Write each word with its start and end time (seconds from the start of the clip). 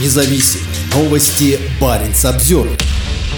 независим. 0.00 0.60
Новости 0.94 1.58
Баренц 1.80 2.24
обзор. 2.24 2.68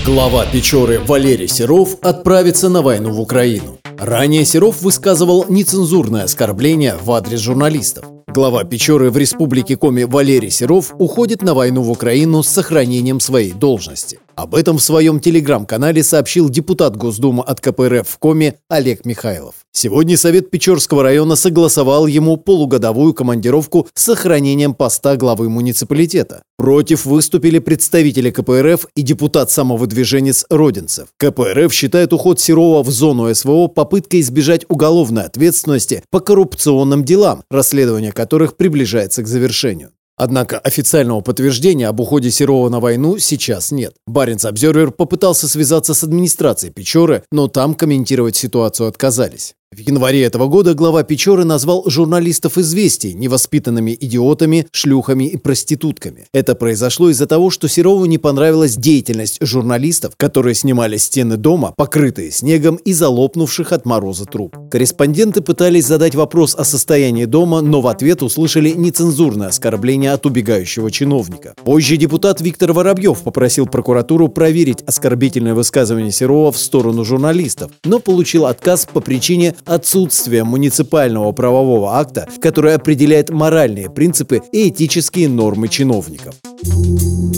Глава 0.05 0.47
Печоры 0.47 1.01
Валерий 1.01 1.49
Серов 1.49 1.97
отправится 2.01 2.69
на 2.69 2.83
войну 2.83 3.13
в 3.13 3.21
Украину. 3.21 3.79
Ранее 3.99 4.45
Серов 4.45 4.83
высказывал 4.83 5.47
нецензурное 5.49 6.25
оскорбление 6.25 6.97
в 7.03 7.11
адрес 7.13 7.41
журналистов. 7.41 8.05
Глава 8.29 8.65
Печоры 8.65 9.11
в 9.11 9.17
Республике 9.17 9.77
Коми 9.77 10.05
Валерий 10.05 10.51
Серов 10.51 10.95
уходит 10.99 11.43
на 11.43 11.55
войну 11.55 11.83
в 11.83 11.91
Украину 11.91 12.43
с 12.43 12.49
сохранением 12.49 13.21
своей 13.21 13.53
должности. 13.53 14.19
Об 14.37 14.55
этом 14.55 14.77
в 14.77 14.83
своем 14.83 15.19
телеграм-канале 15.19 16.03
сообщил 16.03 16.51
депутат 16.51 16.95
Госдумы 16.95 17.43
от 17.43 17.63
КПРФ 17.63 18.07
в 18.07 18.19
Коме 18.19 18.59
Олег 18.69 19.07
Михайлов. 19.07 19.55
Сегодня 19.73 20.19
Совет 20.19 20.51
Печорского 20.51 21.03
района 21.03 21.37
согласовал 21.37 22.07
ему 22.07 22.37
полугодовую 22.37 23.15
командировку 23.15 23.89
с 23.95 24.03
сохранением 24.05 24.75
поста 24.75 25.17
главы 25.17 25.49
муниципалитета. 25.49 26.43
Против 26.59 27.07
выступили 27.07 27.61
представители 27.61 28.31
КПРФ 28.31 28.87
и 28.95 29.01
депутат-самовыдвиженец 29.01 30.45
Родинцев. 30.51 31.09
КПРФ 31.17 31.73
считает 31.73 32.13
уход 32.13 32.39
Серова 32.39 32.83
в 32.83 32.91
зону 32.91 33.35
СВО 33.35 33.69
попыткой 33.69 34.21
избежать 34.21 34.67
уголовной 34.69 35.25
ответственности 35.25 36.03
по 36.11 36.21
коррупционным 36.21 37.07
делам, 37.07 37.43
расследование 37.51 38.13
которых 38.13 38.59
приближается 38.59 39.23
к 39.23 39.29
завершению. 39.29 39.93
Однако 40.17 40.59
официального 40.59 41.21
подтверждения 41.21 41.89
об 41.89 42.01
уходе 42.01 42.31
Серова 42.31 42.71
на 42.71 42.81
войну 42.81 43.19
сейчас 43.19 43.71
нет. 43.71 43.95
Баренц 44.07 44.47
Обзервер 44.47 44.91
попытался 44.91 45.47
связаться 45.47 45.93
с 45.93 46.03
администрацией 46.03 46.73
Печоры, 46.73 47.23
но 47.31 47.49
там 47.49 47.75
комментировать 47.75 48.37
ситуацию 48.37 48.89
отказались. 48.89 49.55
В 49.73 49.81
январе 49.81 50.23
этого 50.23 50.47
года 50.47 50.75
глава 50.75 51.03
Печоры 51.03 51.45
назвал 51.45 51.83
журналистов 51.91 52.57
«Известий» 52.57 53.15
невоспитанными 53.15 53.97
идиотами, 54.01 54.69
шлюхами 54.71 55.25
и 55.25 55.37
проститутками. 55.37 56.29
Это 56.33 56.55
произошло 56.55 57.11
из-за 57.11 57.27
того, 57.27 57.51
что 57.51 57.69
Серову 57.69 58.05
не 58.05 58.17
понравилась 58.17 58.77
деятельность 58.77 59.39
журналистов, 59.41 60.15
которые 60.17 60.55
снимали 60.55 60.99
стены 60.99 61.37
дома, 61.37 61.75
покрытые 61.77 62.31
снегом 62.31 62.77
и 62.77 62.93
залопнувших 62.93 63.73
от 63.73 63.87
мороза 63.87 64.25
труб. 64.25 64.57
Корреспонденты 64.71 65.41
пытались 65.41 65.87
задать 65.87 66.15
вопрос 66.15 66.55
о 66.55 66.63
состоянии 66.63 67.25
дома, 67.25 67.61
но 67.61 67.81
в 67.81 67.89
ответ 67.89 68.23
услышали 68.23 68.71
нецензурное 68.71 69.49
оскорбление 69.49 70.13
от 70.13 70.27
убегающего 70.27 70.93
чиновника. 70.93 71.55
Позже 71.65 71.97
депутат 71.97 72.41
Виктор 72.41 72.73
Воробьев 72.73 73.21
попросил 73.23 73.67
прокуратуру 73.67 74.29
проверить 74.29 74.83
оскорбительное 74.87 75.55
высказывание 75.55 76.13
Серова 76.13 76.53
в 76.53 76.59
сторону 76.59 77.05
журналистов, 77.05 77.73
но 77.85 77.99
получил 77.99 78.47
отказ 78.47 78.87
по 78.87 79.01
причине 79.01 79.56
отсутствие 79.65 80.45
муниципального 80.45 81.33
правового 81.33 81.99
акта, 81.99 82.29
который 82.41 82.75
определяет 82.75 83.31
моральные 83.31 83.91
принципы 83.91 84.43
и 84.53 84.69
этические 84.69 85.29
нормы 85.29 85.69
чиновников. 85.69 86.35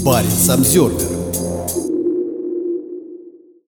Парень 0.04 0.30
Самсервер 0.30 1.27